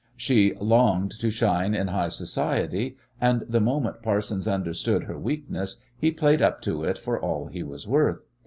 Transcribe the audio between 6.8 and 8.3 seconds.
it for all he was worth.